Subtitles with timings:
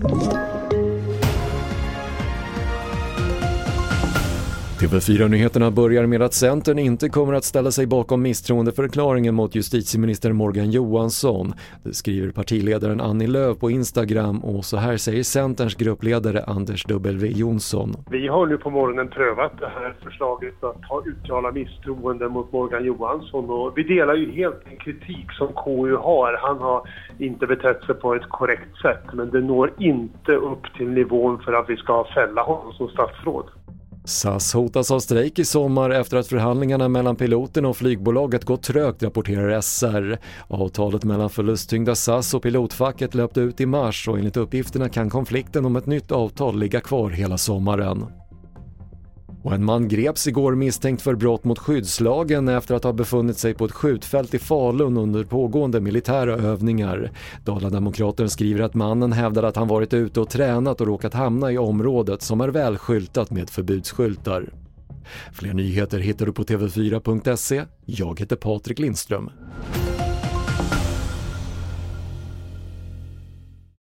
[0.00, 0.57] you
[4.80, 10.70] TV4-nyheterna börjar med att Centern inte kommer att ställa sig bakom misstroendeförklaringen mot justitieminister Morgan
[10.70, 11.52] Johansson.
[11.82, 17.28] Det skriver partiledaren Annie Lööf på Instagram och så här säger Centerns gruppledare Anders W
[17.28, 17.96] Jonsson.
[18.10, 23.50] Vi har nu på morgonen prövat det här förslaget att uttala misstroende mot Morgan Johansson
[23.50, 26.38] och vi delar ju helt den kritik som KU har.
[26.42, 26.88] Han har
[27.18, 31.52] inte betett sig på ett korrekt sätt men det når inte upp till nivån för
[31.52, 33.44] att vi ska fälla honom som statsråd.
[34.08, 39.02] SAS hotas av strejk i sommar efter att förhandlingarna mellan piloten och flygbolaget gått trögt,
[39.02, 40.18] rapporterar SR.
[40.48, 45.64] Avtalet mellan förlusttyngda SAS och pilotfacket löpte ut i mars och enligt uppgifterna kan konflikten
[45.64, 48.06] om ett nytt avtal ligga kvar hela sommaren.
[49.48, 53.54] Och en man greps igår misstänkt för brott mot skyddslagen efter att ha befunnit sig
[53.54, 57.10] på ett skjutfält i Falun under pågående militära övningar.
[57.44, 61.58] Dala-Demokraten skriver att mannen hävdade att han varit ute och tränat och råkat hamna i
[61.58, 64.52] området som är väl skyltat med förbudsskyltar.
[65.32, 67.64] Fler nyheter hittar du på TV4.se.
[67.84, 69.30] Jag heter Patrik Lindström.